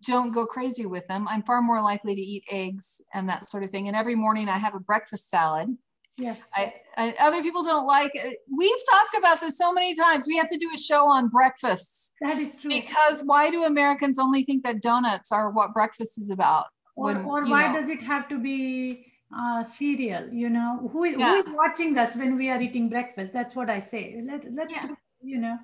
don't 0.00 0.32
go 0.32 0.46
crazy 0.46 0.86
with 0.86 1.06
them. 1.06 1.26
I'm 1.28 1.42
far 1.42 1.60
more 1.60 1.80
likely 1.80 2.14
to 2.14 2.20
eat 2.20 2.44
eggs 2.50 3.00
and 3.14 3.28
that 3.28 3.46
sort 3.46 3.62
of 3.62 3.70
thing. 3.70 3.88
And 3.88 3.96
every 3.96 4.14
morning 4.14 4.48
I 4.48 4.58
have 4.58 4.74
a 4.74 4.80
breakfast 4.80 5.28
salad 5.28 5.76
Yes. 6.18 6.50
I, 6.54 6.74
I, 6.96 7.14
other 7.18 7.42
people 7.42 7.62
don't 7.62 7.86
like 7.86 8.10
it. 8.14 8.38
We've 8.54 8.70
talked 8.90 9.16
about 9.16 9.40
this 9.40 9.56
so 9.56 9.72
many 9.72 9.94
times. 9.94 10.26
We 10.28 10.36
have 10.36 10.48
to 10.50 10.58
do 10.58 10.70
a 10.74 10.78
show 10.78 11.08
on 11.08 11.28
breakfasts. 11.28 12.12
That 12.20 12.38
is 12.38 12.56
true. 12.56 12.70
Because 12.70 13.22
why 13.24 13.50
do 13.50 13.64
Americans 13.64 14.18
only 14.18 14.44
think 14.44 14.62
that 14.64 14.82
donuts 14.82 15.32
are 15.32 15.50
what 15.50 15.72
breakfast 15.72 16.18
is 16.18 16.30
about? 16.30 16.66
Or, 16.96 17.06
when, 17.06 17.24
or 17.24 17.46
why 17.46 17.72
know, 17.72 17.80
does 17.80 17.88
it 17.88 18.02
have 18.02 18.28
to 18.28 18.38
be 18.38 19.06
uh, 19.36 19.64
cereal? 19.64 20.28
You 20.30 20.50
know, 20.50 20.90
who, 20.92 21.06
yeah. 21.06 21.42
who 21.42 21.50
is 21.50 21.56
watching 21.56 21.96
us 21.96 22.14
when 22.14 22.36
we 22.36 22.50
are 22.50 22.60
eating 22.60 22.90
breakfast? 22.90 23.32
That's 23.32 23.56
what 23.56 23.70
I 23.70 23.78
say. 23.78 24.22
Let, 24.24 24.44
let's, 24.52 24.74
yeah. 24.74 24.88
do, 24.88 24.96
you 25.22 25.38
know. 25.38 25.56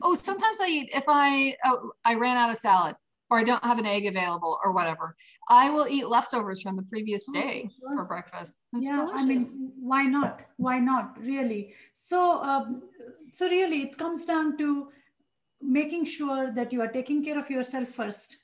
Oh, 0.00 0.14
sometimes 0.14 0.60
I 0.60 0.68
eat, 0.68 0.90
if 0.94 1.04
I, 1.08 1.56
oh, 1.64 1.90
I 2.04 2.14
ran 2.14 2.36
out 2.36 2.50
of 2.50 2.56
salad 2.56 2.94
or 3.32 3.38
I 3.38 3.44
don't 3.44 3.64
have 3.64 3.78
an 3.78 3.86
egg 3.86 4.04
available 4.04 4.60
or 4.62 4.72
whatever, 4.72 5.16
I 5.48 5.70
will 5.70 5.88
eat 5.88 6.06
leftovers 6.06 6.60
from 6.60 6.76
the 6.76 6.82
previous 6.82 7.24
oh, 7.30 7.32
day 7.32 7.66
oh, 7.66 7.72
sure. 7.78 7.96
for 7.96 8.04
breakfast. 8.04 8.58
It's 8.74 8.84
yeah, 8.84 8.96
delicious. 8.96 9.22
I 9.22 9.24
mean, 9.24 9.72
why 9.80 10.02
not? 10.04 10.42
Why 10.58 10.78
not? 10.78 11.18
Really. 11.18 11.72
So, 11.94 12.42
um, 12.42 12.82
so 13.32 13.48
really, 13.48 13.80
it 13.84 13.96
comes 13.96 14.26
down 14.26 14.58
to 14.58 14.88
making 15.62 16.04
sure 16.04 16.52
that 16.52 16.74
you 16.74 16.82
are 16.82 16.92
taking 16.98 17.24
care 17.24 17.38
of 17.38 17.48
yourself 17.48 17.96
1st 17.96 18.36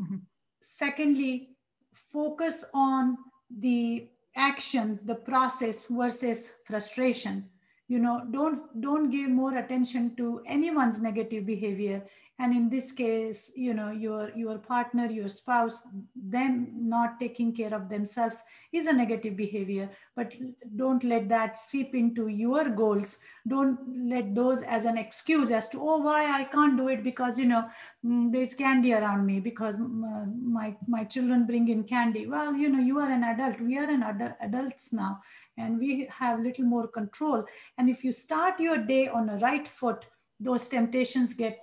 mm-hmm. 0.00 0.16
Secondly, 0.60 1.50
focus 1.94 2.64
on 2.74 3.16
the 3.56 4.08
action, 4.34 4.98
the 5.04 5.14
process 5.14 5.84
versus 5.88 6.54
frustration. 6.64 7.48
You 7.86 7.98
know, 7.98 8.26
don't 8.30 8.80
don't 8.80 9.10
give 9.10 9.28
more 9.30 9.56
attention 9.58 10.16
to 10.16 10.42
anyone's 10.46 11.00
negative 11.00 11.44
behavior. 11.44 12.02
And 12.40 12.52
in 12.52 12.68
this 12.68 12.90
case 12.90 13.52
you 13.54 13.74
know 13.74 13.90
your 13.92 14.32
your 14.36 14.58
partner 14.58 15.06
your 15.06 15.28
spouse 15.28 15.86
them 16.16 16.66
not 16.74 17.20
taking 17.20 17.54
care 17.54 17.72
of 17.72 17.88
themselves 17.88 18.42
is 18.72 18.88
a 18.88 18.92
negative 18.92 19.36
behavior. 19.36 19.88
But 20.16 20.34
don't 20.74 21.04
let 21.04 21.28
that 21.28 21.56
seep 21.56 21.94
into 21.94 22.26
your 22.26 22.70
goals. 22.70 23.20
Don't 23.46 23.78
let 24.08 24.34
those 24.34 24.62
as 24.62 24.84
an 24.84 24.98
excuse 24.98 25.52
as 25.52 25.68
to 25.68 25.78
oh 25.80 25.98
why 25.98 26.40
i 26.40 26.42
can't 26.42 26.76
do 26.76 26.88
it 26.88 27.04
because 27.04 27.38
you 27.38 27.44
know 27.44 27.68
mm, 28.04 28.32
there's 28.32 28.54
candy 28.54 28.94
around 28.94 29.24
me 29.26 29.38
because 29.38 29.76
mm, 29.76 30.42
my 30.42 30.76
my 30.88 31.04
children 31.04 31.46
bring 31.46 31.68
in 31.68 31.84
candy. 31.84 32.26
Well 32.26 32.54
you 32.54 32.68
know 32.68 32.80
you 32.80 32.98
are 32.98 33.12
an 33.12 33.22
adult. 33.22 33.60
We 33.60 33.78
are 33.78 33.88
an 33.88 34.02
adult 34.02 34.32
adults 34.40 34.92
now 34.92 35.20
and 35.56 35.78
we 35.78 36.06
have 36.10 36.40
little 36.40 36.64
more 36.64 36.86
control 36.88 37.44
and 37.78 37.88
if 37.88 38.04
you 38.04 38.12
start 38.12 38.58
your 38.60 38.78
day 38.78 39.08
on 39.08 39.28
a 39.28 39.36
right 39.38 39.68
foot 39.68 40.06
those 40.40 40.68
temptations 40.68 41.34
get 41.34 41.58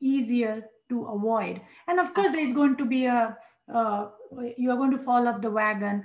easier 0.00 0.64
to 0.88 1.04
avoid. 1.06 1.60
And 1.88 1.98
of 1.98 2.14
course, 2.14 2.32
there's 2.32 2.52
going 2.52 2.76
to 2.76 2.84
be 2.84 3.06
a, 3.06 3.36
uh, 3.72 4.08
you 4.56 4.70
are 4.70 4.76
going 4.76 4.92
to 4.92 4.98
fall 4.98 5.26
off 5.28 5.40
the 5.40 5.50
wagon. 5.50 6.04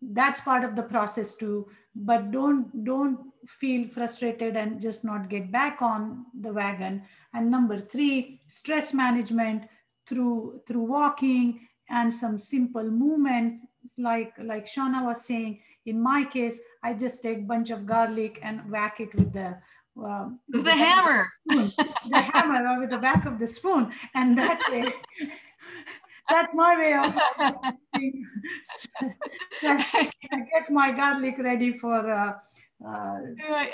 That's 0.00 0.40
part 0.40 0.64
of 0.64 0.76
the 0.76 0.82
process 0.82 1.36
too. 1.36 1.68
But 1.94 2.30
don't 2.30 2.84
don't 2.84 3.18
feel 3.46 3.88
frustrated 3.88 4.56
and 4.56 4.80
just 4.80 5.04
not 5.04 5.28
get 5.28 5.52
back 5.52 5.82
on 5.82 6.26
the 6.40 6.52
wagon. 6.52 7.02
And 7.34 7.50
number 7.50 7.78
three, 7.78 8.40
stress 8.46 8.94
management 8.94 9.64
through 10.06 10.62
through 10.66 10.84
walking 10.84 11.68
and 11.90 12.12
some 12.12 12.38
simple 12.38 12.90
movements 12.90 13.64
like 13.98 14.32
like 14.38 14.66
Shauna 14.66 15.04
was 15.04 15.24
saying. 15.24 15.60
In 15.86 16.00
my 16.00 16.24
case, 16.24 16.60
I 16.82 16.94
just 16.94 17.22
take 17.22 17.46
bunch 17.46 17.70
of 17.70 17.86
garlic 17.86 18.38
and 18.42 18.70
whack 18.70 19.00
it 19.00 19.14
with 19.14 19.32
the 19.32 19.58
well, 19.94 20.38
the, 20.48 20.62
the 20.62 20.72
hammer, 20.72 21.26
the 21.46 22.20
hammer 22.32 22.66
or 22.66 22.80
with 22.80 22.90
the 22.90 22.98
back 22.98 23.26
of 23.26 23.38
the 23.38 23.46
spoon, 23.46 23.92
and 24.14 24.38
that 24.38 24.58
way, 24.70 24.90
that's 26.30 26.54
my 26.54 26.76
way 26.76 26.94
of 26.94 27.14
get 29.60 30.70
my 30.70 30.92
garlic 30.92 31.36
ready 31.38 31.72
for. 31.72 32.10
Uh, 32.10 32.32
uh, 32.84 33.18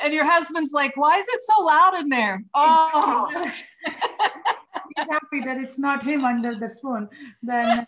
and 0.03 0.13
your 0.13 0.27
husband's 0.27 0.73
like, 0.73 0.97
"Why 0.97 1.19
is 1.19 1.27
it 1.29 1.41
so 1.43 1.65
loud 1.65 1.99
in 1.99 2.09
there?" 2.09 2.43
Oh, 2.55 3.31
he's 3.85 5.09
happy 5.09 5.41
that 5.45 5.59
it's 5.59 5.79
not 5.79 6.03
him 6.03 6.25
under 6.25 6.55
the 6.57 6.69
spoon. 6.69 7.09
Then 7.43 7.87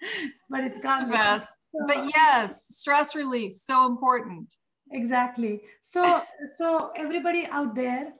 but 0.50 0.64
it's 0.64 0.78
the 0.78 1.08
best. 1.10 1.68
So, 1.72 1.86
but 1.86 2.10
yes, 2.14 2.66
stress 2.68 3.14
relief 3.14 3.54
so 3.54 3.86
important. 3.86 4.54
Exactly. 4.92 5.60
So 5.82 6.22
so 6.56 6.90
everybody 6.96 7.46
out 7.50 7.74
there 7.74 8.12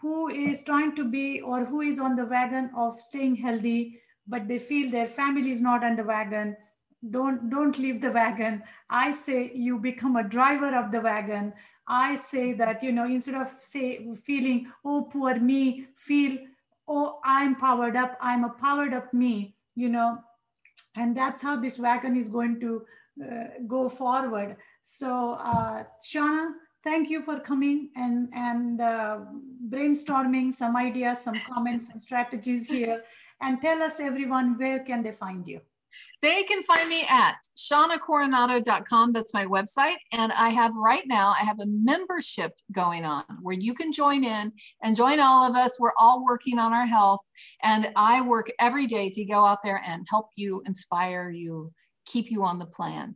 who 0.00 0.28
is 0.28 0.64
trying 0.64 0.94
to 0.96 1.10
be 1.10 1.40
or 1.40 1.64
who 1.64 1.80
is 1.80 1.98
on 1.98 2.16
the 2.16 2.24
wagon 2.24 2.70
of 2.76 3.00
staying 3.00 3.34
healthy 3.36 4.00
but 4.28 4.46
they 4.46 4.58
feel 4.58 4.90
their 4.90 5.06
family 5.08 5.50
is 5.50 5.60
not 5.60 5.82
on 5.82 5.96
the 5.96 6.04
wagon 6.04 6.54
don't 7.10 7.48
don't 7.48 7.78
leave 7.78 8.00
the 8.00 8.10
wagon. 8.10 8.62
I 8.90 9.12
say 9.12 9.52
you 9.54 9.78
become 9.78 10.16
a 10.16 10.28
driver 10.28 10.74
of 10.76 10.90
the 10.90 11.00
wagon. 11.00 11.52
I 11.86 12.16
say 12.16 12.52
that 12.54 12.82
you 12.82 12.92
know 12.92 13.04
instead 13.04 13.36
of 13.36 13.52
say 13.60 14.08
feeling 14.24 14.70
oh 14.84 15.08
poor 15.12 15.38
me 15.38 15.86
feel 15.94 16.38
oh 16.88 17.20
i'm 17.24 17.54
powered 17.54 17.96
up. 17.96 18.16
I'm 18.20 18.44
a 18.44 18.50
powered 18.50 18.92
up 18.92 19.14
me 19.14 19.54
you 19.74 19.88
know 19.88 20.18
and 20.96 21.16
that's 21.16 21.42
how 21.42 21.56
this 21.56 21.78
wagon 21.78 22.16
is 22.16 22.28
going 22.28 22.58
to 22.60 22.82
uh, 23.22 23.44
go 23.66 23.88
forward 23.88 24.56
so, 24.90 25.34
uh, 25.34 25.84
Shauna, 26.02 26.52
thank 26.82 27.10
you 27.10 27.20
for 27.20 27.40
coming 27.40 27.90
and, 27.94 28.30
and 28.32 28.80
uh, 28.80 29.18
brainstorming 29.68 30.50
some 30.50 30.76
ideas, 30.76 31.18
some 31.18 31.34
comments 31.34 31.90
and 31.90 32.00
strategies 32.00 32.70
here. 32.70 33.02
And 33.42 33.60
tell 33.60 33.82
us 33.82 34.00
everyone, 34.00 34.56
where 34.56 34.78
can 34.78 35.02
they 35.02 35.12
find 35.12 35.46
you? 35.46 35.60
They 36.20 36.42
can 36.42 36.62
find 36.62 36.88
me 36.88 37.04
at 37.08 37.36
shaunacoronado.com. 37.56 39.12
That's 39.12 39.32
my 39.32 39.46
website. 39.46 39.96
And 40.12 40.32
I 40.32 40.48
have 40.48 40.74
right 40.74 41.04
now, 41.06 41.28
I 41.28 41.44
have 41.44 41.60
a 41.60 41.66
membership 41.66 42.52
going 42.72 43.04
on 43.04 43.24
where 43.40 43.56
you 43.56 43.72
can 43.72 43.92
join 43.92 44.24
in 44.24 44.52
and 44.82 44.96
join 44.96 45.20
all 45.20 45.48
of 45.48 45.56
us. 45.56 45.78
We're 45.78 45.92
all 45.96 46.24
working 46.24 46.58
on 46.58 46.72
our 46.72 46.86
health. 46.86 47.20
And 47.62 47.90
I 47.94 48.20
work 48.22 48.50
every 48.58 48.86
day 48.86 49.10
to 49.10 49.24
go 49.24 49.44
out 49.44 49.58
there 49.62 49.80
and 49.86 50.06
help 50.10 50.30
you, 50.34 50.62
inspire 50.66 51.30
you, 51.30 51.72
keep 52.04 52.30
you 52.30 52.42
on 52.42 52.58
the 52.58 52.66
plan. 52.66 53.14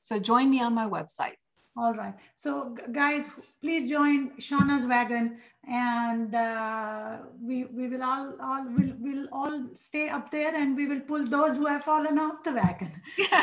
So 0.00 0.18
join 0.18 0.50
me 0.50 0.62
on 0.62 0.74
my 0.74 0.88
website. 0.88 1.34
All 1.74 1.94
right. 1.94 2.14
So 2.36 2.76
guys, 2.92 3.56
please 3.62 3.88
join 3.88 4.32
Shauna's 4.38 4.86
wagon 4.86 5.38
and 5.66 6.34
uh, 6.34 7.18
we, 7.40 7.64
we 7.64 7.88
will 7.88 8.02
all, 8.02 8.34
all 8.42 8.64
will 8.64 8.92
will 9.00 9.26
all 9.32 9.68
stay 9.72 10.10
up 10.10 10.30
there 10.30 10.54
and 10.54 10.76
we 10.76 10.86
will 10.86 11.00
pull 11.00 11.24
those 11.24 11.56
who 11.56 11.66
have 11.66 11.82
fallen 11.82 12.18
off 12.18 12.44
the 12.44 12.52
wagon. 12.52 12.92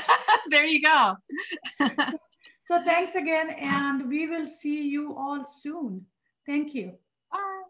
there 0.50 0.66
you 0.66 0.82
go. 0.82 1.16
so 2.62 2.84
thanks 2.84 3.16
again 3.16 3.50
and 3.50 4.08
we 4.08 4.28
will 4.28 4.46
see 4.46 4.88
you 4.88 5.16
all 5.18 5.44
soon. 5.46 6.06
Thank 6.46 6.76
you. 6.76 6.94
Bye. 7.32 7.64